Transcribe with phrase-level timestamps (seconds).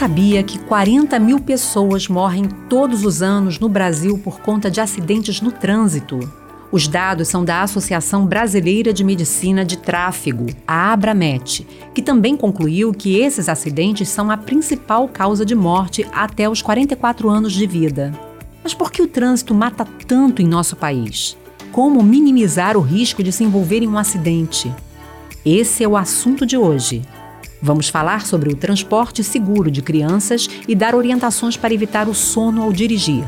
[0.00, 5.42] sabia que 40 mil pessoas morrem todos os anos no Brasil por conta de acidentes
[5.42, 6.18] no trânsito?
[6.72, 12.94] Os dados são da Associação Brasileira de Medicina de Tráfego, a Abramet, que também concluiu
[12.94, 18.10] que esses acidentes são a principal causa de morte até os 44 anos de vida.
[18.64, 21.36] Mas por que o trânsito mata tanto em nosso país?
[21.72, 24.74] Como minimizar o risco de se envolver em um acidente?
[25.44, 27.02] Esse é o assunto de hoje.
[27.62, 32.62] Vamos falar sobre o transporte seguro de crianças e dar orientações para evitar o sono
[32.62, 33.24] ao dirigir.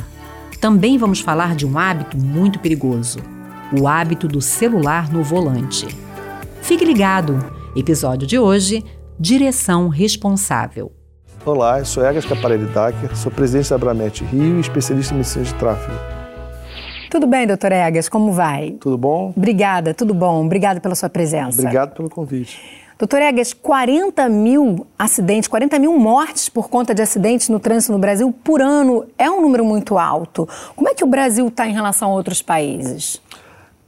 [0.59, 3.19] Também vamos falar de um hábito muito perigoso:
[3.79, 5.87] o hábito do celular no volante.
[6.63, 7.45] Fique ligado!
[7.77, 8.83] Episódio de hoje:
[9.21, 10.93] Direção Responsável.
[11.45, 15.45] Olá, eu sou Egas Caparelli Dacker, sou presidente da Abramet Rio e especialista em medicina
[15.45, 15.99] de tráfego.
[17.11, 18.71] Tudo bem, doutor Egas, como vai?
[18.81, 19.35] Tudo bom?
[19.37, 20.47] Obrigada, tudo bom.
[20.47, 21.61] Obrigada pela sua presença.
[21.61, 22.59] Obrigado pelo convite.
[23.03, 27.99] Doutor Egas, 40 mil acidentes, 40 mil mortes por conta de acidentes no trânsito no
[27.99, 30.49] Brasil por ano é um número muito alto.
[30.77, 33.21] Como é que o Brasil está em relação a outros países?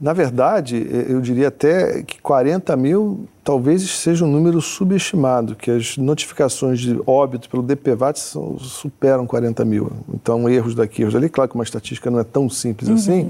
[0.01, 5.95] Na verdade, eu diria até que 40 mil talvez seja um número subestimado, que as
[5.95, 9.91] notificações de óbito pelo DPVAT são, superam 40 mil.
[10.13, 11.29] Então, erros daqui, erros ali.
[11.29, 12.95] Claro que uma estatística não é tão simples uhum.
[12.95, 13.29] assim,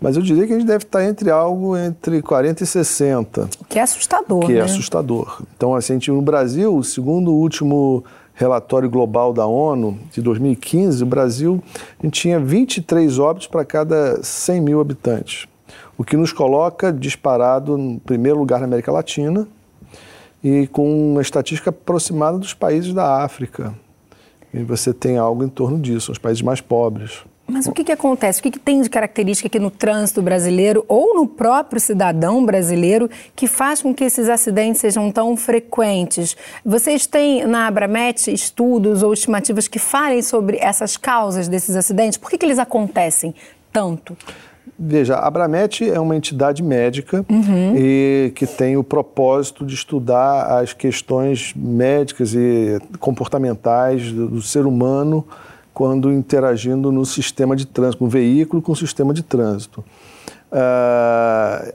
[0.00, 3.48] mas eu diria que a gente deve estar entre algo entre 40 e 60.
[3.60, 4.60] O que é assustador, Que é né?
[4.60, 5.42] é assustador.
[5.56, 11.02] Então, assim, a gente, no Brasil, segundo o último relatório global da ONU de 2015,
[11.02, 11.62] o Brasil
[11.98, 15.46] a gente tinha 23 óbitos para cada 100 mil habitantes
[15.98, 19.46] o que nos coloca disparado no primeiro lugar na América Latina
[20.44, 23.74] e com uma estatística aproximada dos países da África.
[24.52, 27.24] E você tem algo em torno disso, os países mais pobres.
[27.48, 28.40] Mas o que, que acontece?
[28.40, 33.08] O que, que tem de característica aqui no trânsito brasileiro ou no próprio cidadão brasileiro
[33.36, 36.36] que faz com que esses acidentes sejam tão frequentes?
[36.64, 42.18] Vocês têm na Abramet estudos ou estimativas que falem sobre essas causas desses acidentes?
[42.18, 43.32] Por que, que eles acontecem
[43.72, 44.16] tanto?
[44.78, 47.74] Veja, a Abramet é uma entidade médica uhum.
[47.76, 54.66] e que tem o propósito de estudar as questões médicas e comportamentais do, do ser
[54.66, 55.24] humano
[55.76, 59.84] quando interagindo no sistema de trânsito, com o veículo com o sistema de trânsito.
[60.50, 61.70] Uh,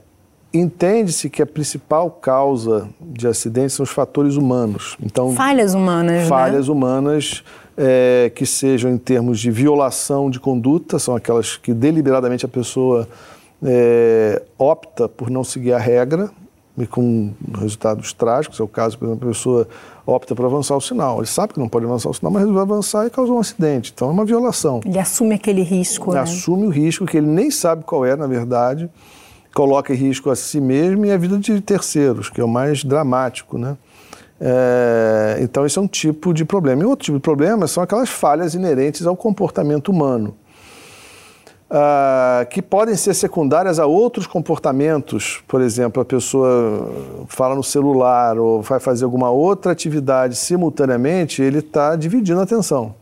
[0.52, 4.98] Entende-se que a principal causa de acidentes são os fatores humanos.
[5.00, 6.28] Então, falhas humanas.
[6.28, 6.74] Falhas né?
[6.74, 7.44] humanas
[7.76, 13.08] é, que sejam em termos de violação de conduta, são aquelas que deliberadamente a pessoa
[13.62, 16.28] é, opta por não seguir a regra,
[16.76, 18.58] e com resultados trágicos.
[18.58, 19.68] É o caso, por exemplo, a pessoa
[20.06, 21.18] opta por avançar o sinal.
[21.18, 23.92] Ele sabe que não pode avançar o sinal, mas resolve avançar e causou um acidente.
[23.94, 24.80] Então é uma violação.
[24.84, 26.10] Ele assume aquele risco.
[26.10, 26.22] Ele né?
[26.22, 28.90] assume o risco que ele nem sabe qual é, na verdade,
[29.54, 32.84] coloca em risco a si mesmo e a vida de terceiros, que é o mais
[32.84, 33.76] dramático, né?
[34.44, 36.82] É, então, esse é um tipo de problema.
[36.82, 40.34] E outro tipo de problema são aquelas falhas inerentes ao comportamento humano,
[41.74, 45.42] ah, que podem ser secundárias a outros comportamentos.
[45.48, 46.92] Por exemplo, a pessoa
[47.28, 52.94] fala no celular ou vai fazer alguma outra atividade simultaneamente, ele está dividindo a atenção.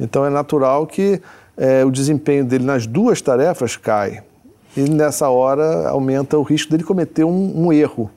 [0.00, 1.22] Então, é natural que
[1.56, 4.20] é, o desempenho dele nas duas tarefas cai.
[4.76, 8.10] E nessa hora aumenta o risco dele cometer um, um erro.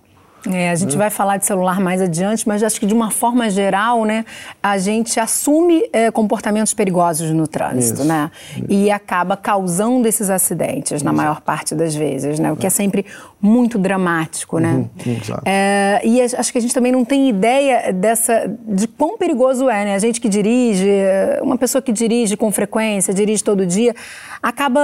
[0.51, 0.97] É, a gente né?
[0.97, 4.25] vai falar de celular mais adiante, mas acho que de uma forma geral, né,
[4.61, 8.31] a gente assume é, comportamentos perigosos no trânsito, isso, né?
[8.55, 8.65] Isso.
[8.69, 12.51] E acaba causando esses acidentes na maior parte das vezes, né?
[12.51, 13.05] O que é, é sempre
[13.41, 14.73] muito dramático, né?
[14.73, 19.69] Uhum, é, e acho que a gente também não tem ideia dessa de quão perigoso
[19.69, 19.95] é, né?
[19.95, 20.89] A gente que dirige,
[21.41, 23.95] uma pessoa que dirige com frequência, dirige todo dia,
[24.41, 24.81] acaba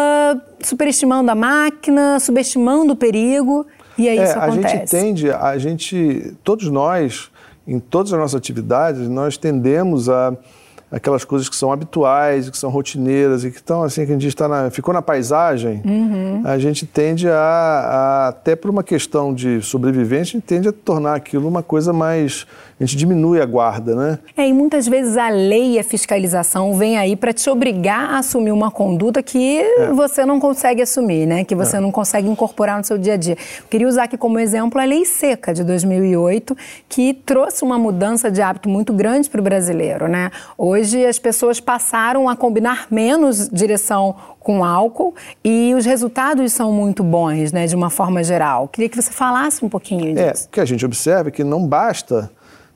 [0.60, 3.66] superestimando a máquina, subestimando o perigo
[3.98, 4.66] e aí é, isso acontece.
[4.66, 7.30] A gente tende, a gente, todos nós,
[7.68, 10.36] em todas as nossas atividades, nós tendemos a
[10.92, 14.28] aquelas coisas que são habituais, que são rotineiras e que estão assim, que a gente
[14.28, 16.42] está na, ficou na paisagem, uhum.
[16.44, 20.74] a gente tende a, a, até por uma questão de sobrevivência, a gente tende a
[20.74, 22.46] tornar aquilo uma coisa mais,
[22.78, 24.20] a gente diminui a guarda, né?
[24.36, 28.20] É, e muitas vezes a lei e a fiscalização vem aí para te obrigar a
[28.20, 29.94] assumir uma conduta que é.
[29.94, 31.46] você não consegue assumir, né?
[31.46, 31.80] Que você é.
[31.80, 33.38] não consegue incorporar no seu dia a dia.
[33.60, 36.58] Eu queria usar aqui como exemplo a Lei Seca de 2008,
[36.90, 40.30] que trouxe uma mudança de hábito muito grande para o brasileiro, né?
[40.58, 45.14] Hoje Hoje as pessoas passaram a combinar menos direção com álcool
[45.44, 48.68] e os resultados são muito bons, né, de uma forma geral.
[48.68, 50.46] Queria que você falasse um pouquinho é, disso.
[50.46, 52.32] É, o que a gente observa é que não basta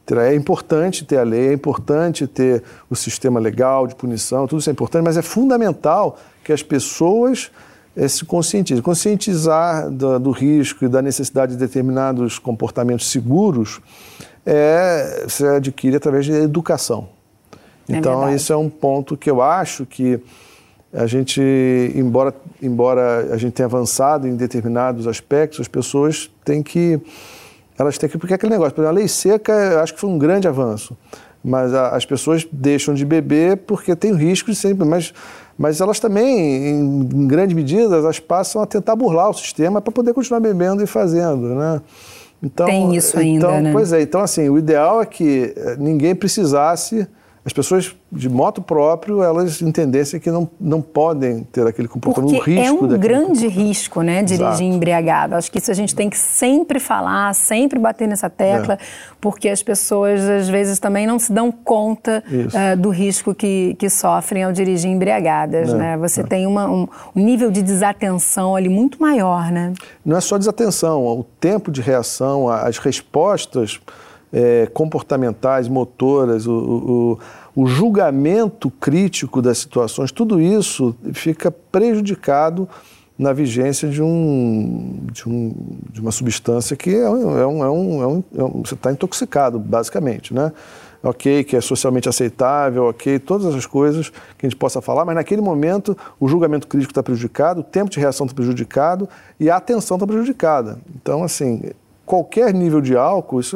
[0.06, 2.62] ter, é importante ter a lei, é importante ter
[2.92, 7.50] o sistema legal de punição, tudo isso é importante, mas é fundamental que as pessoas
[7.98, 8.84] é, se conscientizem.
[8.84, 13.82] Conscientizar do, do risco e da necessidade de determinados comportamentos seguros
[14.46, 17.15] é, se adquire através de educação.
[17.88, 20.20] É então, é isso é um ponto que eu acho que
[20.96, 21.42] a gente,
[21.94, 27.00] embora, embora a gente tenha avançado em determinados aspectos, as pessoas têm que.
[27.78, 28.18] Elas têm que.
[28.18, 30.48] Porque é aquele negócio, por exemplo, a lei seca, eu acho que foi um grande
[30.48, 30.98] avanço.
[31.44, 34.88] Mas a, as pessoas deixam de beber porque tem o risco de sempre.
[34.88, 35.14] Mas,
[35.58, 39.92] mas elas também, em, em grande medida, elas passam a tentar burlar o sistema para
[39.92, 41.82] poder continuar bebendo e fazendo, né?
[42.42, 43.72] Então, tem isso ainda, então, né?
[43.72, 47.08] Pois é, então assim, o ideal é que eh, ninguém precisasse
[47.46, 52.56] as pessoas de moto próprio, elas entendessem que não, não podem ter aquele comportamento, Porque
[52.56, 52.66] risco.
[52.66, 54.64] é um grande risco, né, dirigir Exato.
[54.64, 55.36] embriagado.
[55.36, 58.78] Acho que isso a gente tem que sempre falar, sempre bater nessa tecla, é.
[59.22, 63.92] porque as pessoas, às vezes, também não se dão conta uh, do risco que, que
[63.92, 65.76] sofrem ao dirigir embriagadas, é.
[65.76, 65.98] né?
[65.98, 66.24] Você é.
[66.24, 69.72] tem uma, um, um nível de desatenção ali muito maior, né?
[70.04, 73.80] Não é só desatenção, o tempo de reação, as respostas
[74.36, 76.52] é, comportamentais, motoras, o,
[77.56, 82.68] o, o, julgamento crítico das situações, tudo isso fica prejudicado
[83.18, 85.56] na vigência de, um, de, um,
[85.90, 88.04] de uma substância que é um, é um, é um,
[88.36, 90.52] é um você está intoxicado, basicamente, né?
[91.02, 95.16] ok, que é socialmente aceitável, ok, todas essas coisas que a gente possa falar, mas
[95.16, 99.08] naquele momento o julgamento crítico está prejudicado, o tempo de reação está prejudicado
[99.40, 100.78] e a atenção está prejudicada.
[100.94, 101.62] Então, assim,
[102.06, 103.56] qualquer nível de álcool, isso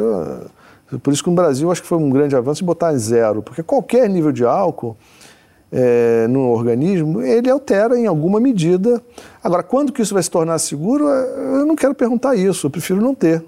[0.97, 4.09] por isso que no Brasil acho que foi um grande avanço botar zero, porque qualquer
[4.09, 4.97] nível de álcool
[5.71, 9.01] é, no organismo, ele altera em alguma medida.
[9.43, 13.01] Agora, quando que isso vai se tornar seguro, eu não quero perguntar isso, eu prefiro
[13.01, 13.43] não ter.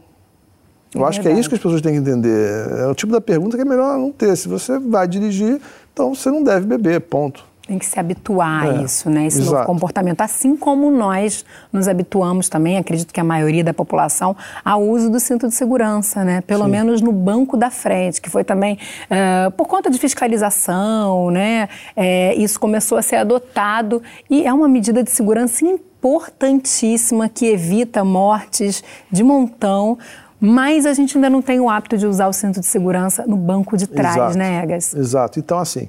[0.94, 1.22] Eu é acho verdade.
[1.22, 2.68] que é isso que as pessoas têm que entender.
[2.80, 4.36] É o tipo da pergunta que é melhor não ter.
[4.36, 5.60] Se você vai dirigir,
[5.94, 7.51] então você não deve beber, ponto.
[7.68, 9.28] Tem que se habituar é, a isso, né?
[9.28, 9.54] Esse exato.
[9.54, 10.22] novo comportamento.
[10.22, 14.36] Assim como nós nos habituamos também, acredito que a maioria da população,
[14.66, 16.42] ao uso do cinto de segurança, né?
[16.42, 16.72] Pelo Sim.
[16.72, 21.70] menos no banco da frente, que foi também uh, por conta de fiscalização, né?
[21.96, 28.04] É, isso começou a ser adotado e é uma medida de segurança importantíssima que evita
[28.04, 29.98] mortes de montão
[30.44, 33.38] mas a gente ainda não tem o hábito de usar o cinto de segurança no
[33.38, 34.38] banco de trás, Exato.
[34.40, 34.96] né, Egas?
[34.96, 35.40] Exato.
[35.40, 35.88] Então, assim,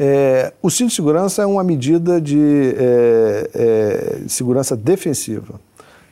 [0.00, 2.38] é, o cinto de segurança é uma medida de
[2.76, 5.60] é, é, segurança defensiva.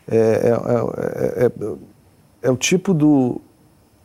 [0.08, 1.52] É, é, é,
[2.42, 3.40] é, o tipo do,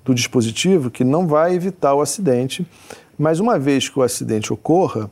[0.06, 2.63] do dispositivo que não vai evitar o acidente,
[3.18, 5.10] mas uma vez que o acidente ocorra,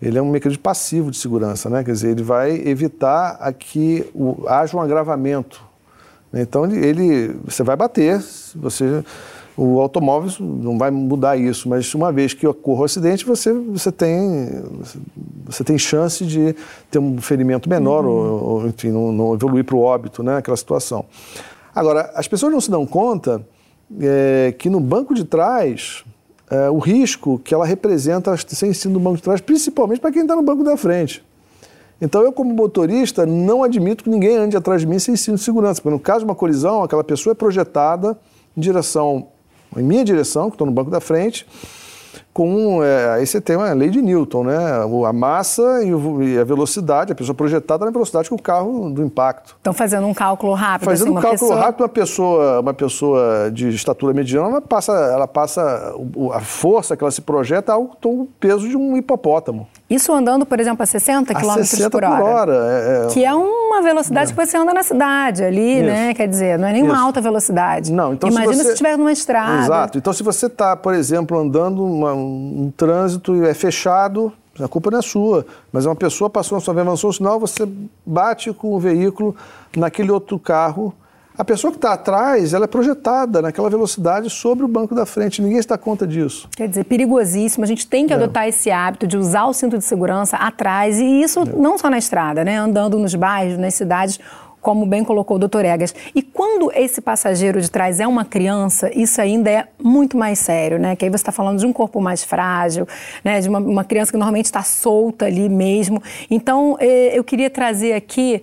[0.00, 1.84] ele é um mecanismo passivo de segurança, né?
[1.84, 5.62] Quer dizer, ele vai evitar que o, haja um agravamento.
[6.32, 8.22] Então, ele, ele, você vai bater,
[8.54, 9.04] você
[9.56, 13.90] o automóvel não vai mudar isso, mas uma vez que ocorra o acidente, você, você,
[13.90, 14.62] tem,
[15.46, 16.54] você tem chance de
[16.90, 18.10] ter um ferimento menor uhum.
[18.10, 21.06] ou, ou, enfim, não, não evoluir para o óbito, né, aquela situação.
[21.74, 23.46] Agora, as pessoas não se dão conta
[24.00, 26.04] é, que no banco de trás,
[26.50, 30.22] é, o risco que ela representa sem ser no banco de trás, principalmente para quem
[30.22, 31.24] está no banco da frente.
[31.98, 35.44] Então, eu, como motorista, não admito que ninguém ande atrás de mim sem cinto de
[35.44, 38.18] segurança, porque no caso de uma colisão, aquela pessoa é projetada
[38.54, 39.28] em direção
[39.76, 41.46] em minha direção, que estou no banco da frente,
[42.36, 44.56] com é, aí você tem uma lei de Newton, né?
[45.08, 48.90] A massa e, o, e, a velocidade, a pessoa projetada na velocidade que o carro
[48.90, 49.56] do impacto.
[49.56, 50.84] Estão fazendo um cálculo rápido.
[50.84, 51.58] Fazendo assim, um cálculo pessoa...
[51.58, 55.94] rápido, uma pessoa, uma pessoa de estatura mediana, ela passa, ela passa
[56.34, 57.96] a força que ela se projeta ao
[58.38, 59.66] peso de um hipopótamo.
[59.88, 62.16] Isso andando, por exemplo, a 60 km por hora.
[62.16, 63.06] Por hora é, é...
[63.08, 64.34] Que é uma velocidade é.
[64.34, 65.86] que você anda na cidade ali, Isso.
[65.86, 66.14] né?
[66.14, 67.02] Quer dizer, não é nenhuma Isso.
[67.04, 67.92] alta velocidade.
[67.92, 69.62] Não, então Imagina se você estiver numa estrada.
[69.62, 69.98] Exato.
[69.98, 74.90] Então, se você está, por exemplo, andando uma, um trânsito e é fechado, a culpa
[74.90, 75.46] não é sua.
[75.72, 77.68] Mas uma pessoa passou na sua avançou o sinal, você
[78.04, 79.36] bate com o veículo
[79.76, 80.92] naquele outro carro
[81.38, 85.42] a pessoa que está atrás, ela é projetada naquela velocidade sobre o banco da frente.
[85.42, 86.48] Ninguém está conta disso.
[86.56, 87.64] Quer dizer, perigosíssimo.
[87.64, 88.16] A gente tem que é.
[88.16, 90.98] adotar esse hábito de usar o cinto de segurança atrás.
[90.98, 91.44] E isso é.
[91.44, 92.56] não só na estrada, né?
[92.56, 94.18] Andando nos bairros, nas cidades,
[94.62, 95.94] como bem colocou o doutor Egas.
[96.14, 100.78] E quando esse passageiro de trás é uma criança, isso ainda é muito mais sério,
[100.78, 100.96] né?
[100.96, 102.88] Que aí você está falando de um corpo mais frágil,
[103.22, 103.40] né?
[103.40, 106.02] De uma, uma criança que normalmente está solta ali mesmo.
[106.30, 108.42] Então, eh, eu queria trazer aqui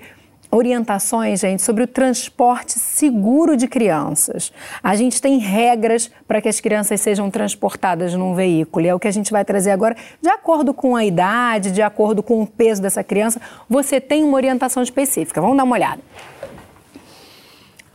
[0.53, 4.53] orientações, gente, sobre o transporte seguro de crianças.
[4.83, 8.86] A gente tem regras para que as crianças sejam transportadas num veículo.
[8.86, 11.81] E é o que a gente vai trazer agora, de acordo com a idade, de
[11.81, 15.41] acordo com o peso dessa criança, você tem uma orientação específica.
[15.41, 16.01] Vamos dar uma olhada.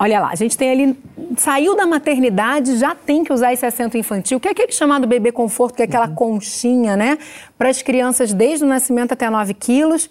[0.01, 0.99] Olha lá, a gente tem ali,
[1.37, 5.33] saiu da maternidade, já tem que usar esse assento infantil, que é aquele chamado bebê
[5.33, 6.15] conforto, que é aquela uhum.
[6.15, 7.19] conchinha, né?
[7.57, 10.09] Para as crianças desde o nascimento até 9 quilos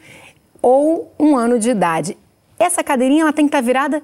[0.62, 2.18] ou um ano de idade
[2.60, 4.02] essa cadeirinha ela tem que estar virada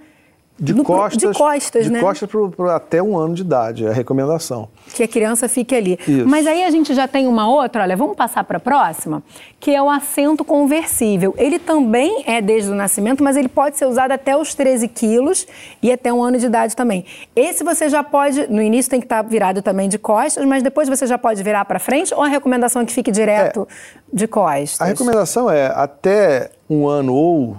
[0.60, 2.00] De No- costas, de costas, de né?
[2.00, 4.70] costas pro- pro até um ano de idade, é a recomendação.
[4.94, 5.98] que a criança fique ali.
[6.08, 6.28] Isso.
[6.28, 9.24] Mas aí a gente já tem uma outra, olha, vamos passar para a próxima,
[9.60, 11.34] que é o assento conversível.
[11.40, 15.48] Ele também é desde o nascimento, mas ele pode ser usado até os 13 quilos
[15.82, 17.04] e até um ano de idade também.
[17.36, 20.88] Esse você já pode, no início tem que estar virado também de costas, mas depois
[20.88, 23.68] você já pode virar para frente ou a recomendação é que fique direto
[24.14, 24.80] de costas?
[24.80, 27.58] A recomendação é até um ano ou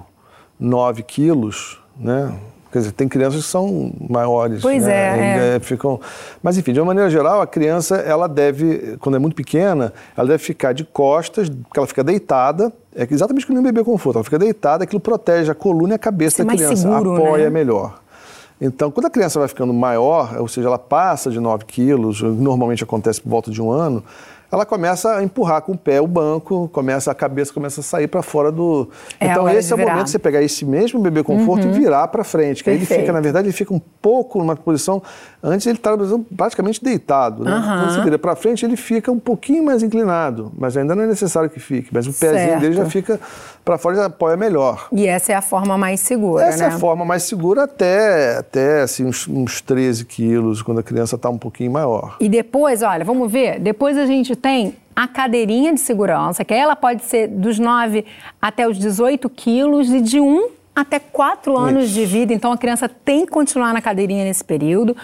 [0.59, 2.35] 9 quilos, né?
[2.75, 4.61] Quer dizer, tem crianças que são maiores.
[4.61, 5.53] Pois né?
[5.53, 5.61] é, é.
[5.61, 6.01] Ficam...
[6.43, 10.27] Mas, enfim, de uma maneira geral, a criança, ela deve, quando é muito pequena, ela
[10.27, 12.73] deve ficar de costas, porque ela fica deitada.
[12.93, 14.17] É exatamente como um bebê conforto.
[14.17, 16.77] Ela fica deitada, aquilo protege a coluna e a cabeça Ser da criança.
[16.77, 17.51] seguro, apoia né?
[17.51, 18.01] melhor.
[18.61, 22.83] Então, quando a criança vai ficando maior, ou seja, ela passa de 9 quilos, normalmente
[22.83, 24.03] acontece por volta de um ano,
[24.55, 28.07] ela começa a empurrar com o pé o banco, começa a cabeça começa a sair
[28.07, 28.89] para fora do.
[29.19, 32.09] É então esse é o momento de você pegar esse mesmo bebê conforto e virar
[32.09, 35.03] para frente, que aí ele fica, na verdade, ele fica um pouco numa posição
[35.43, 35.99] antes ele estava
[36.37, 37.53] praticamente deitado, né?
[37.53, 37.81] Aham.
[37.81, 41.07] Quando você vira para frente ele fica um pouquinho mais inclinado, mas ainda não é
[41.07, 42.61] necessário que fique, mas o pezinho Certo.
[42.61, 43.21] dele já fica
[43.65, 44.89] para fora e já apoia melhor.
[44.93, 46.73] E essa é a forma mais segura, Essa né?
[46.73, 51.17] é a forma mais segura até, até assim, uns, uns 13 quilos, quando a criança
[51.17, 52.17] está um pouquinho maior.
[52.21, 56.77] E depois, olha, vamos ver, depois a gente tem a cadeirinha de segurança, que ela
[56.77, 58.05] pode ser dos 9
[58.43, 61.95] até os 18 quilos e de 1 até 4 anos Isso.
[61.95, 62.35] de vida.
[62.35, 64.95] Então a criança tem que continuar na cadeirinha nesse período.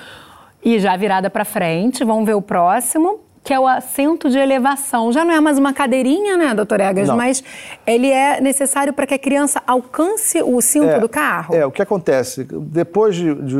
[0.62, 5.10] E já virada para frente, vamos ver o próximo, que é o assento de elevação.
[5.10, 7.08] Já não é mais uma cadeirinha, né, doutor Egas?
[7.08, 7.16] Não.
[7.16, 7.42] Mas
[7.86, 11.54] ele é necessário para que a criança alcance o cinto do carro.
[11.54, 13.56] É, o que acontece, depois de, de,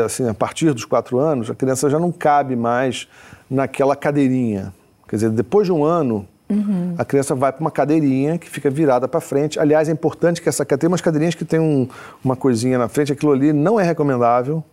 [0.00, 3.06] é, assim, a partir dos quatro anos, a criança já não cabe mais
[3.48, 4.72] naquela cadeirinha.
[5.12, 6.94] Quer dizer, depois de um ano, Uhum.
[6.96, 9.60] a criança vai para uma cadeirinha que fica virada para frente.
[9.60, 11.86] Aliás, é importante que essa tem umas cadeirinhas que tem um-
[12.24, 14.64] uma coisinha na frente, aquilo ali não é recomendável.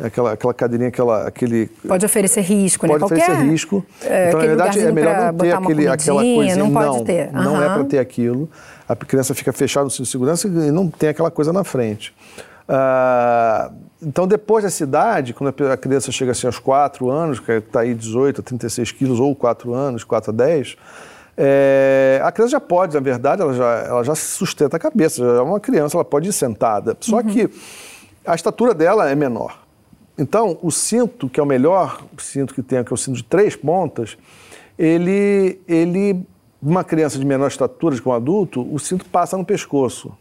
[0.00, 1.66] É Aquela, aquela cadeirinha, aquela, aquele.
[1.86, 3.04] Pode oferecer risco, Pode né?
[3.04, 3.84] oferecer Qualquer, risco.
[4.06, 6.56] é, então, na verdade, é melhor não ter aquele, aquela coisinha.
[6.56, 7.30] Não pode ter.
[7.30, 8.48] Não é para ter aquilo.
[8.88, 12.14] A criança fica fechada no cinto de segurança e não tem aquela coisa na frente.
[12.68, 13.70] Ah,
[14.02, 17.94] então, depois dessa idade, quando a criança chega assim aos 4 anos, que está aí
[17.94, 20.76] 18 a 36 quilos, ou 4 anos, 4 a 10,
[21.36, 25.38] é, a criança já pode, na verdade, ela já, ela já sustenta a cabeça, já
[25.38, 26.96] é uma criança, ela pode ir sentada.
[27.00, 27.50] Só que
[28.26, 29.58] a estatura dela é menor.
[30.16, 33.24] Então, o cinto, que é o melhor cinto que tem, que é o cinto de
[33.24, 34.16] três pontas,
[34.78, 36.24] ele, ele
[36.62, 40.16] uma criança de menor estatura, com um adulto, o cinto passa no pescoço.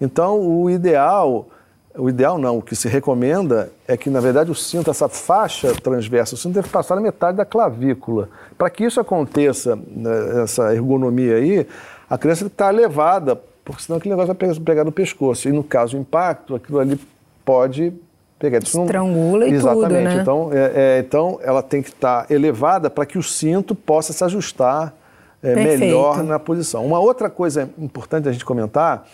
[0.00, 1.48] Então, o ideal,
[1.98, 5.74] o ideal não, o que se recomenda é que, na verdade, o cinto, essa faixa
[5.74, 8.28] transversa, o cinto deve passar na metade da clavícula.
[8.56, 11.66] Para que isso aconteça, né, essa ergonomia aí,
[12.08, 15.48] a criança estar elevada, porque senão aquele negócio vai pegar- no pescoço.
[15.48, 16.98] E no caso do impacto, aquilo ali
[17.44, 17.92] pode
[18.38, 18.62] pegar.
[18.62, 20.04] Isso não- Estrangula e tudo, Exatamente.
[20.14, 20.18] né?
[20.22, 24.22] Então, é- é, então, ela tem que estar elevada para que o cinto possa se
[24.24, 24.94] ajustar
[25.42, 26.84] é, melhor na posição.
[26.84, 29.06] Uma outra coisa importante a gente comentar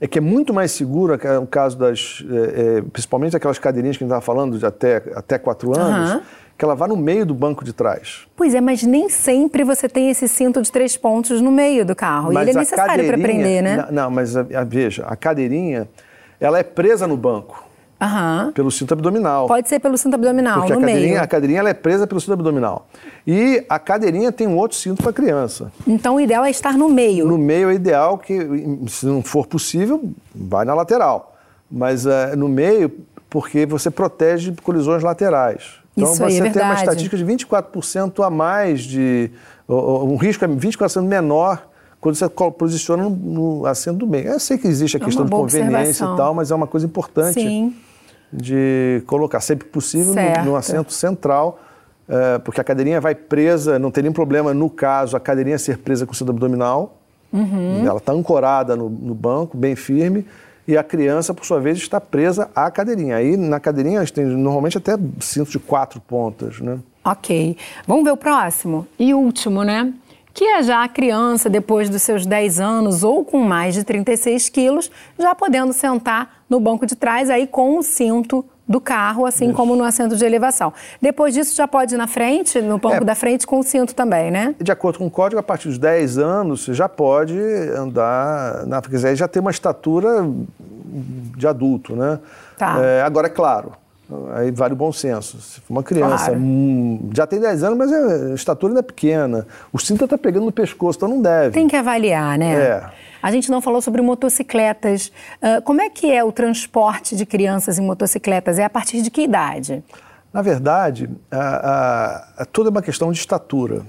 [0.00, 3.58] é que é muito mais seguro, que é o caso das, é, é, principalmente aquelas
[3.58, 6.22] cadeirinhas que a gente estava falando de até, até quatro anos, Aham.
[6.56, 8.26] que ela vá no meio do banco de trás.
[8.36, 11.94] Pois é, mas nem sempre você tem esse cinto de três pontos no meio do
[11.96, 12.30] carro.
[12.30, 13.76] e Mas ele é necessário para prender, né?
[13.90, 15.88] Não, não, mas a- a- veja, a cadeirinha,
[16.40, 17.64] ela é presa no banco,
[18.00, 18.52] Aham.
[18.54, 19.46] pelo cinto abdominal.
[19.48, 21.22] Pode ser pelo cinto abdominal, Porque a no cadeirinha, meio.
[21.22, 22.86] a cadeirinha ela é presa pelo cinto abdominal.
[23.26, 25.72] E a cadeirinha tem um outro cinto para criança.
[25.86, 27.26] Então o ideal é estar no meio.
[27.26, 28.38] No meio é ideal que,
[28.88, 31.36] se não for possível, vai na lateral.
[31.70, 32.90] Mas eh, no meio,
[33.28, 35.78] porque você protege colisões laterais.
[35.96, 39.30] Então Isso você é tem uma estatística de 24% a mais de.
[39.68, 41.66] Um risco é 24% menor
[42.00, 44.28] quando você posiciona no, no assento do meio.
[44.28, 46.86] Eu sei que existe a É questão de conveniência e tal, mas é uma coisa
[46.86, 47.74] importante Sim.
[48.32, 50.40] De colocar sempre possível Certo.
[50.40, 51.60] no, no assento central,
[52.08, 55.78] eh, porque a cadeirinha vai presa, não tem nenhum problema no caso a cadeirinha ser
[55.78, 56.96] presa com o cinto abdominal.
[57.32, 57.86] Uhum.
[57.86, 60.26] Ela está ancorada no, no banco, bem firme,
[60.66, 63.16] e a criança, por sua vez, está presa à cadeirinha.
[63.16, 66.78] Aí na cadeirinha a gente tem normalmente até cinto de quatro pontas, né?
[67.02, 67.56] Ok.
[67.86, 68.86] Vamos ver o próximo?
[68.98, 69.94] E último, né?
[70.32, 74.48] Que é já a criança, depois dos seus 10 anos ou com mais de 36
[74.48, 79.50] quilos, já podendo sentar no banco de trás aí com o cinto do carro, assim
[79.50, 80.72] como no assento de elevação.
[81.00, 83.04] Depois disso, já pode ir na frente, no banco É.
[83.04, 84.54] da frente, com o cinto também, né?
[84.60, 87.38] De acordo com o código, a partir dos 10 anos, você já pode
[87.74, 90.28] andar, na, quer dizer, já tem uma estatura
[91.36, 92.18] de adulto, né?
[92.58, 92.76] Tá.
[92.82, 93.72] É, agora, é claro,
[94.34, 95.40] aí vale o bom senso.
[95.40, 96.40] Se for uma criança, Claro.
[96.40, 99.46] hum, já tem 10 anos, mas a estatura ainda é pequena.
[99.72, 101.50] O cinto está pegando no pescoço, então não deve.
[101.52, 102.54] Tem que avaliar, né?
[102.54, 102.90] É.
[103.22, 105.08] A gente não falou sobre motocicletas.
[105.42, 108.58] Uh, como é que é o transporte de crianças em motocicletas?
[108.58, 109.82] É a partir de que idade?
[110.32, 113.82] Na verdade, a, a, a tudo é uma questão de estatura.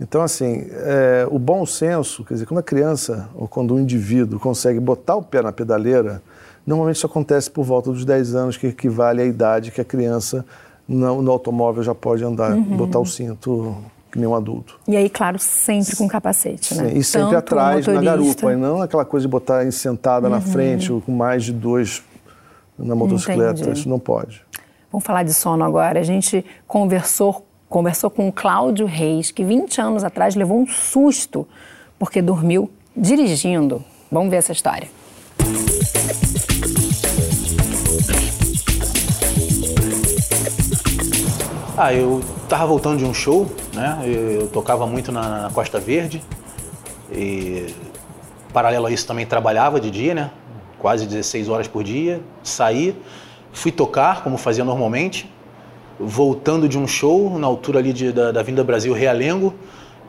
[0.00, 4.40] Então, assim, é, o bom senso, quer dizer, quando a criança ou quando um indivíduo
[4.40, 6.22] consegue botar o pé na pedaleira,
[6.70, 10.44] normalmente isso acontece por volta dos 10 anos, que equivale à idade que a criança
[10.88, 12.76] no, no automóvel já pode andar, uhum.
[12.76, 13.76] botar o cinto
[14.10, 14.78] que nem um adulto.
[14.88, 16.88] E aí, claro, sempre com capacete, né?
[16.90, 20.32] Sim, e sempre Tanto atrás na garupa, e não aquela coisa de botar sentada uhum.
[20.32, 22.02] na frente com mais de dois
[22.78, 23.78] na motocicleta, Entendi.
[23.78, 24.42] isso não pode.
[24.90, 26.00] Vamos falar de sono agora.
[26.00, 31.46] A gente conversou, conversou com o Cláudio Reis, que 20 anos atrás levou um susto
[31.98, 33.84] porque dormiu dirigindo.
[34.10, 34.88] Vamos ver essa história.
[41.82, 44.00] Ah, eu tava voltando de um show, né?
[44.04, 46.22] Eu, tocava muito na, na, Costa Verde
[47.10, 47.74] e
[48.52, 50.30] paralelo a isso também trabalhava de dia, né?
[50.78, 52.20] Quase 16 horas por dia.
[52.42, 52.94] Saí,
[53.50, 55.32] fui tocar como fazia normalmente,
[55.98, 59.54] voltando de um show na altura ali de, da, da Vinda Brasil Realengo,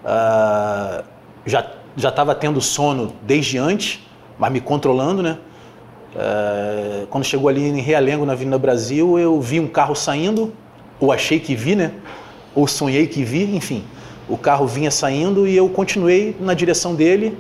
[0.03, 1.05] uh,
[1.45, 4.05] já já estava tendo sono desde antes,
[4.37, 5.37] mas me controlando, né?
[6.13, 10.51] Uh, quando chegou ali em Realengo na Vinda Brasil, eu vi um carro saindo
[11.01, 11.91] ou achei que vi, né?
[12.53, 13.84] Ou sonhei que vi, enfim.
[14.29, 17.36] O carro vinha saindo e eu continuei na direção dele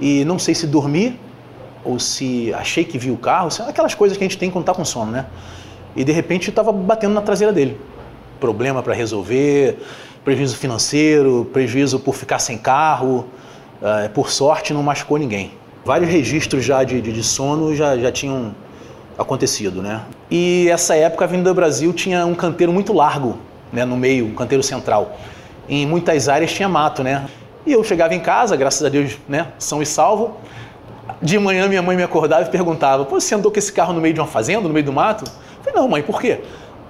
[0.00, 1.18] e não sei se dormi
[1.84, 4.74] ou se achei que vi o carro, aquelas coisas que a gente tem quando está
[4.74, 5.26] com sono, né?
[5.94, 7.80] E de repente estava batendo na traseira dele.
[8.40, 9.78] Problema para resolver,
[10.24, 13.26] prejuízo financeiro, prejuízo por ficar sem carro.
[13.80, 15.52] Uh, por sorte não machucou ninguém.
[15.84, 18.54] Vários registros já de, de, de sono já, já tinham
[19.16, 20.02] acontecido, né?
[20.30, 23.38] E essa época a Avenida Brasil tinha um canteiro muito largo,
[23.72, 25.16] né, no meio, um canteiro central.
[25.68, 27.26] Em muitas áreas tinha mato, né?
[27.66, 30.36] E eu chegava em casa, graças a Deus, né, são e salvo.
[31.20, 34.00] De manhã minha mãe me acordava e perguntava: Pô, você andou com esse carro no
[34.00, 35.24] meio de uma fazenda, no meio do mato?
[35.24, 36.40] Eu falei: Não, mãe, por quê?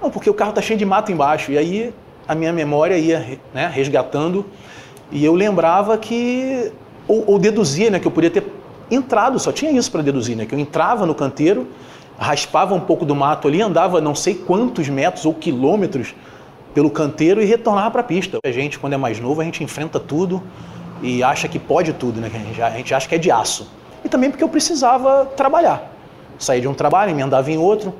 [0.01, 1.51] Não, porque o carro tá cheio de mato embaixo.
[1.51, 1.93] E aí
[2.27, 4.45] a minha memória ia né, resgatando
[5.11, 6.71] e eu lembrava que
[7.07, 8.45] ou, ou deduzia, né, que eu podia ter
[8.91, 11.67] entrado, só tinha isso para deduzir, né, que eu entrava no canteiro
[12.19, 16.13] raspava um pouco do mato ali, andava não sei quantos metros ou quilômetros
[16.73, 18.37] pelo canteiro e retornava para a pista.
[18.43, 20.43] A gente, quando é mais novo, a gente enfrenta tudo
[21.01, 22.29] e acha que pode tudo, né?
[22.61, 23.71] A gente acha que é de aço.
[24.03, 25.91] E também porque eu precisava trabalhar.
[26.37, 27.93] Sair de um trabalho, emendava em outro,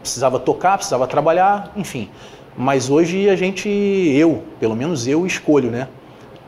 [0.00, 2.08] precisava tocar, precisava trabalhar, enfim.
[2.56, 5.88] Mas hoje a gente, eu, pelo menos eu, escolho, né?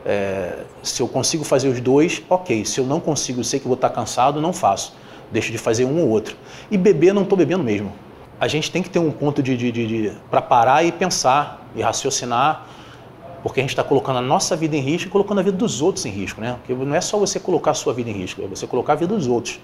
[0.03, 2.65] É, se eu consigo fazer os dois, ok.
[2.65, 4.93] Se eu não consigo, sei que vou estar cansado, não faço
[5.31, 6.35] deixo de fazer um ou outro.
[6.69, 7.91] E beber, não estou bebendo mesmo.
[8.39, 11.65] A gente tem que ter um ponto de, de, de, de para parar e pensar
[11.75, 12.67] e raciocinar,
[13.41, 15.81] porque a gente está colocando a nossa vida em risco e colocando a vida dos
[15.81, 16.57] outros em risco, né?
[16.59, 18.95] Porque não é só você colocar a sua vida em risco, é você colocar a
[18.95, 19.59] vida dos outros.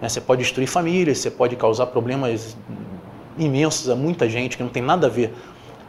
[0.00, 0.08] Né?
[0.08, 2.56] Você pode destruir famílias, você pode causar problemas
[3.38, 5.32] imensos a muita gente que não tem nada a ver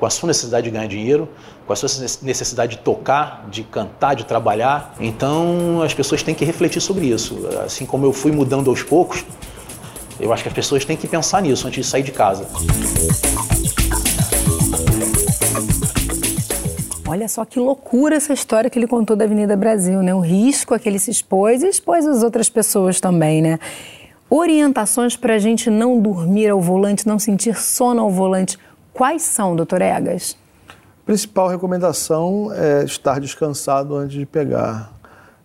[0.03, 1.29] com a sua necessidade de ganhar dinheiro,
[1.65, 1.87] com a sua
[2.23, 4.93] necessidade de tocar, de cantar, de trabalhar.
[4.99, 7.47] Então as pessoas têm que refletir sobre isso.
[7.63, 9.23] Assim como eu fui mudando aos poucos,
[10.19, 12.45] eu acho que as pessoas têm que pensar nisso antes de sair de casa.
[17.07, 20.13] Olha só que loucura essa história que ele contou da Avenida Brasil, né?
[20.13, 23.57] O risco a que ele se expôs e expôs as outras pessoas também, né?
[24.29, 28.57] Orientações para a gente não dormir ao volante, não sentir sono ao volante.
[28.93, 30.37] Quais são, doutor Egas?
[31.05, 34.93] Principal recomendação é estar descansado antes de pegar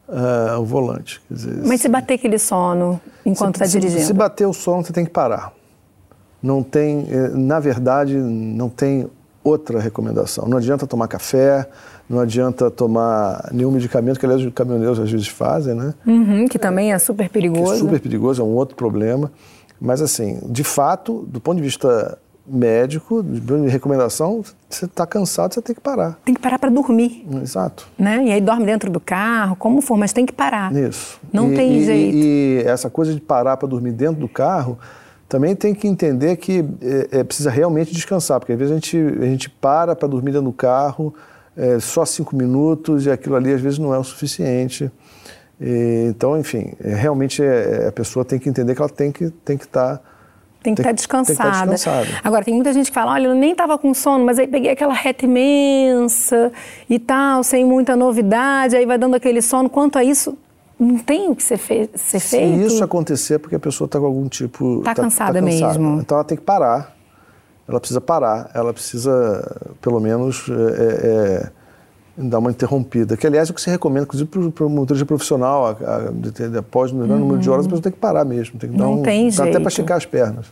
[0.08, 1.20] uh, o volante.
[1.30, 4.02] Dizer, Mas se bater aquele sono enquanto está dirigindo?
[4.02, 5.52] Se bater o sono, você tem que parar.
[6.40, 9.10] Não tem, eh, na verdade, não tem
[9.42, 10.46] outra recomendação.
[10.46, 11.68] Não adianta tomar café,
[12.08, 15.94] não adianta tomar nenhum medicamento, que aliás os caminhoneiros às vezes fazem, né?
[16.06, 17.74] Uhum, que também é super perigoso.
[17.74, 19.32] é super perigoso, é um outro problema.
[19.80, 22.18] Mas assim, de fato, do ponto de vista
[22.50, 26.18] médico, de recomendação, você está cansado, você tem que parar.
[26.24, 27.26] Tem que parar para dormir.
[27.42, 27.88] Exato.
[27.98, 28.24] Né?
[28.24, 30.74] E aí dorme dentro do carro, como for, mas tem que parar.
[30.74, 31.20] Isso.
[31.32, 32.16] Não e, tem e, jeito.
[32.16, 34.78] E, essa coisa de parar para dormir dentro do carro,
[35.28, 38.96] também tem que entender que é, é, precisa realmente descansar, porque às vezes a gente,
[38.96, 41.14] a gente para para dormir dentro do carro,
[41.56, 44.90] é, só cinco minutos, e aquilo ali às vezes não é o suficiente.
[45.60, 49.40] Então, enfim, é, realmente é, a pessoa tem que entender que ela tem que estar.
[49.44, 50.00] Tem que tá
[50.62, 51.36] tem que, estar descansada.
[51.36, 52.20] Que estar descansada.
[52.22, 54.72] Agora, tem muita gente que fala, olha, eu nem estava com sono, mas aí peguei
[54.72, 56.52] aquela reta imensa
[56.88, 59.70] e tal, sem muita novidade, aí vai dando aquele sono.
[59.70, 60.36] Quanto a isso,
[60.78, 62.58] não tem o que ser, fe ser Se feito?
[62.68, 64.78] Se isso acontecer, é porque a pessoa está com algum tipo...
[64.78, 66.00] Está tá, cansada, tá cansada mesmo.
[66.00, 66.94] Então ela tem que parar.
[67.68, 68.50] Ela precisa parar.
[68.54, 71.50] Ela precisa, pelo menos, é, é,
[72.18, 73.16] dar uma interrompida.
[73.16, 76.90] Que, aliás, é o que se recomenda, inclusive, para o motorista profissional, a, a, após
[76.92, 78.58] o número de horas, a pessoa tem que parar mesmo.
[78.58, 79.48] Tem que Não dar um, tem jeito.
[79.48, 80.46] Até para esticar as pernas.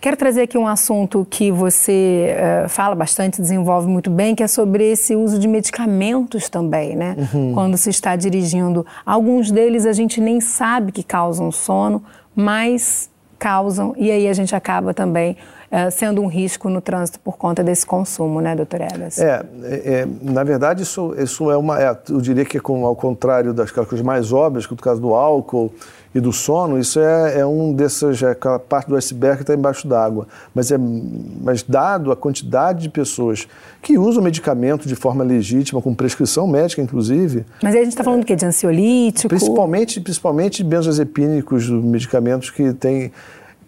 [0.00, 4.46] Quero trazer aqui um assunto que você uh, fala bastante, desenvolve muito bem, que é
[4.46, 7.16] sobre esse uso de medicamentos também, né?
[7.32, 7.54] Uhum.
[7.54, 8.84] Quando se está dirigindo.
[9.06, 12.02] Alguns deles a gente nem sabe que causam sono,
[12.36, 15.36] mas causam, e aí a gente acaba também
[15.74, 19.18] uh, sendo um risco no trânsito por conta desse consumo, né, doutor Edas?
[19.18, 21.82] É, é, é, na verdade, isso, isso é uma.
[21.82, 24.78] É, eu diria que, é com, ao contrário das coisas mais óbvias, que é o
[24.78, 25.72] caso do álcool
[26.14, 29.52] e do sono, isso é, é um desses, é aquela parte do iceberg que está
[29.52, 30.28] embaixo d'água.
[30.54, 33.48] Mas, é, mas dado a quantidade de pessoas
[33.82, 37.44] que usam medicamento de forma legítima, com prescrição médica, inclusive.
[37.60, 38.36] Mas aí a gente está falando do quê?
[38.36, 39.28] De ansiolítico?
[39.28, 43.10] Principalmente, principalmente benzodiazepínicos, medicamentos que têm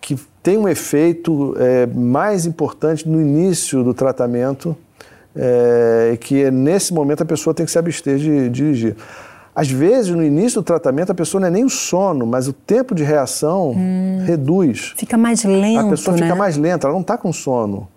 [0.06, 4.76] que tem um efeito é, mais importante no início do tratamento,
[5.34, 8.96] é, que é, nesse momento a pessoa tem que se abster de, de dirigir.
[9.52, 12.52] Às vezes, no início do tratamento, a pessoa não é nem o sono, mas o
[12.52, 14.22] tempo de reação hum.
[14.24, 14.94] reduz.
[14.96, 15.86] Fica mais lento.
[15.86, 16.22] A pessoa né?
[16.22, 17.88] fica mais lenta, ela não está com sono.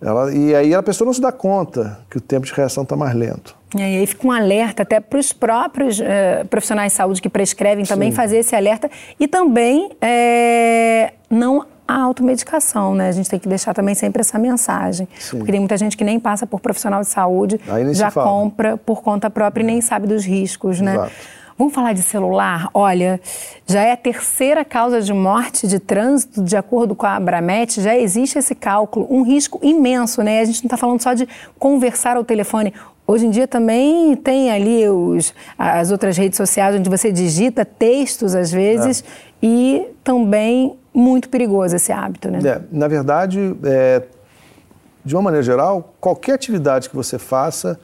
[0.00, 2.96] Ela, e aí a pessoa não se dá conta que o tempo de reação está
[2.96, 3.54] mais lento.
[3.76, 7.84] E aí fica um alerta até para os próprios uh, profissionais de saúde que prescrevem
[7.84, 8.16] também Sim.
[8.16, 13.08] fazer esse alerta e também é, não a automedicação, né?
[13.08, 15.08] A gente tem que deixar também sempre essa mensagem.
[15.18, 15.38] Sim.
[15.38, 17.58] Porque tem muita gente que nem passa por profissional de saúde,
[17.92, 20.94] já compra por conta própria e nem sabe dos riscos, né?
[20.94, 21.12] Exato.
[21.58, 22.68] Vamos falar de celular?
[22.72, 23.20] Olha,
[23.66, 27.96] já é a terceira causa de morte de trânsito, de acordo com a Abramet, já
[27.96, 30.40] existe esse cálculo, um risco imenso, né?
[30.40, 31.26] A gente não está falando só de
[31.58, 32.72] conversar ao telefone.
[33.10, 38.34] Hoje em dia também tem ali os, as outras redes sociais onde você digita textos
[38.34, 39.46] às vezes é.
[39.46, 42.40] e também muito perigoso esse hábito, né?
[42.44, 44.02] É, na verdade, é,
[45.02, 47.80] de uma maneira geral, qualquer atividade que você faça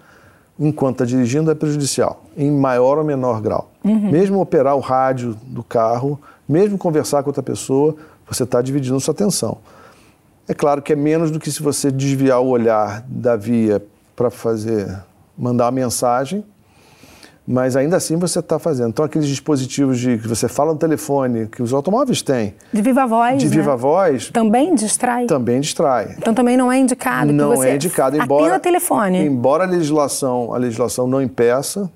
[0.60, 3.70] enquanto está dirigindo é prejudicial, em maior ou menor grau.
[3.82, 4.10] Uhum.
[4.10, 7.96] Mesmo operar o rádio do carro, mesmo conversar com outra pessoa,
[8.28, 9.56] você está dividindo sua atenção.
[10.46, 13.82] É claro que é menos do que se você desviar o olhar da via
[14.14, 14.94] para fazer,
[15.36, 16.44] mandar uma mensagem,
[17.46, 18.88] mas ainda assim você está fazendo.
[18.88, 22.54] Então, aqueles dispositivos de, que você fala no telefone, que os automóveis têm.
[22.72, 23.42] De viva voz.
[23.42, 23.76] De viva né?
[23.76, 24.30] voz.
[24.30, 25.26] Também distrai.
[25.26, 26.14] Também distrai.
[26.16, 28.58] Então, também não é indicado não é indicado, embora.
[28.58, 29.18] Telefone.
[29.26, 31.90] Embora a legislação, a legislação não impeça,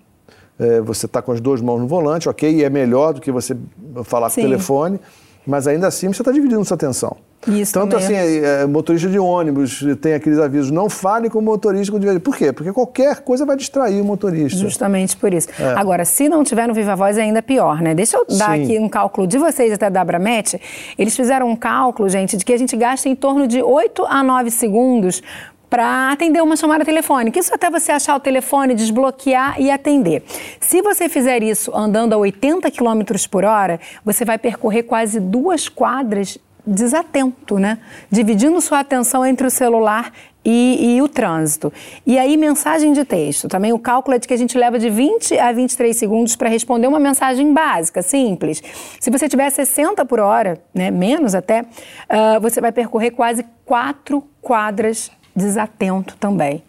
[0.59, 3.31] é, você está com as duas mãos no volante, ok, e é melhor do que
[3.31, 3.57] você
[4.05, 4.42] falar Sim.
[4.42, 5.01] com o telefone,
[5.46, 7.16] mas ainda assim você está dividindo sua atenção.
[7.46, 11.92] Isso Tanto assim, é, motorista de ônibus tem aqueles avisos, não fale com o motorista
[11.92, 12.53] com Por quê?
[12.53, 14.59] Porque qualquer coisa vai distrair o motorista.
[14.59, 15.48] Justamente por isso.
[15.59, 15.74] É.
[15.74, 17.94] Agora, se não tiver no Viva Voz, é ainda pior, né?
[17.94, 18.64] Deixa eu dar Sim.
[18.64, 20.61] aqui um cálculo de vocês até da Abramet.
[20.98, 24.22] Eles fizeram um cálculo, gente, de que a gente gasta em torno de 8 a
[24.22, 25.22] 9 segundos
[25.70, 27.38] para atender uma chamada telefônica.
[27.38, 30.22] Isso até você achar o telefone, desbloquear e atender.
[30.61, 35.68] Se você fizer isso andando a 80 km por hora, você vai percorrer quase duas
[35.68, 37.78] quadras desatento, né?
[38.11, 40.12] Dividindo sua atenção entre o celular
[40.44, 41.72] e, e, o trânsito.
[42.07, 43.48] E aí, mensagem de texto.
[43.48, 46.48] Também o cálculo é de que a gente leva de 20 a 23 segundos para
[46.48, 48.62] responder uma mensagem básica, simples.
[49.00, 54.22] Se você tiver 60 por hora, né, menos até, uh, você vai percorrer quase quatro
[54.40, 56.62] quadras desatento também.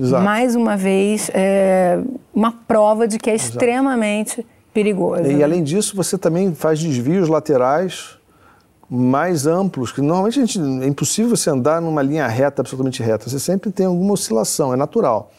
[0.00, 0.24] Exato.
[0.24, 2.00] Mais uma vez, é,
[2.32, 3.50] uma prova de que é Exato.
[3.50, 5.30] extremamente perigoso.
[5.30, 8.17] E além disso, você também faz desvios laterais
[8.90, 13.28] mais amplos, que normalmente gente, é impossível você andar numa linha reta, absolutamente reta.
[13.28, 15.30] Você sempre tem alguma oscilação, é natural.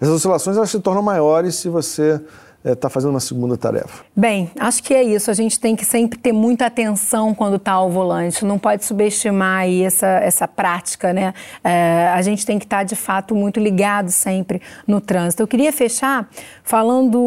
[0.00, 2.20] Essas oscilações elas se tornam maiores se você
[2.72, 4.04] está é, fazendo uma segunda tarefa.
[4.14, 5.30] Bem, acho que é isso.
[5.30, 8.44] A gente tem que sempre ter muita atenção quando está ao volante.
[8.44, 11.32] Não pode subestimar aí essa, essa prática, né?
[11.62, 15.42] É, a gente tem que estar, tá, de fato, muito ligado sempre no trânsito.
[15.42, 16.28] Eu queria fechar
[16.62, 17.18] falando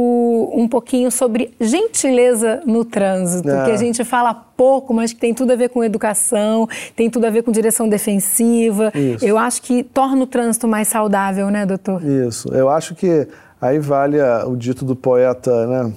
[0.54, 3.66] um pouquinho sobre gentileza no trânsito, é.
[3.66, 7.26] que a gente fala pouco, mas que tem tudo a ver com educação, tem tudo
[7.26, 8.92] a ver com direção defensiva.
[8.94, 9.26] Isso.
[9.26, 12.04] Eu acho que torna o trânsito mais saudável, né, doutor?
[12.04, 12.54] Isso.
[12.54, 13.26] Eu acho que
[13.62, 15.94] Aí vale a, o dito do poeta, né?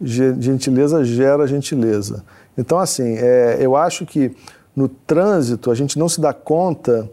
[0.00, 2.24] Gentileza gera gentileza.
[2.56, 4.34] Então, assim, é, eu acho que
[4.74, 7.08] no trânsito a gente não se dá conta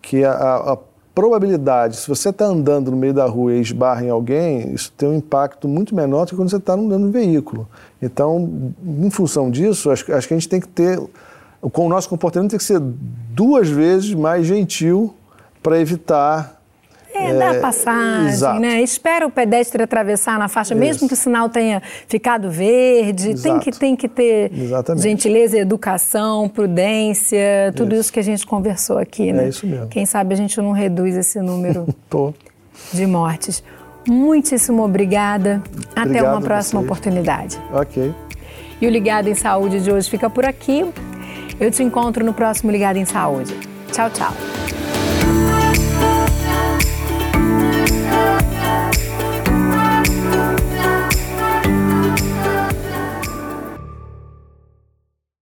[0.00, 0.78] que a, a, a
[1.14, 5.08] probabilidade, se você está andando no meio da rua e esbarra em alguém, isso tem
[5.08, 7.68] um impacto muito menor do que quando você está andando no veículo.
[8.00, 11.00] Então, em função disso, acho, acho que a gente tem que ter,
[11.60, 15.14] com o nosso comportamento tem que ser duas vezes mais gentil
[15.62, 16.61] para evitar
[17.14, 18.60] é, dá passagem, exato.
[18.60, 18.80] né?
[18.82, 20.80] Espera o pedestre atravessar na faixa, Isso.
[20.80, 23.40] mesmo que o sinal tenha ficado verde.
[23.40, 25.02] Tem que, tem que ter Exatamente.
[25.02, 28.00] gentileza, educação, prudência, tudo isso.
[28.02, 28.12] isso.
[28.12, 29.44] que a gente conversou aqui, né?
[29.44, 29.88] É isso mesmo.
[29.88, 31.86] Quem sabe a gente não reduz esse número
[32.92, 33.62] de mortes.
[34.08, 35.62] Muitíssimo obrigada.
[35.90, 36.90] Até Obrigado uma próxima vocês.
[36.90, 37.58] oportunidade.
[37.72, 38.12] Ok.
[38.80, 40.84] E o Ligado em Saúde de hoje fica por aqui.
[41.60, 43.54] Eu te encontro no próximo Ligado em Saúde.
[43.92, 44.61] Tchau, tchau.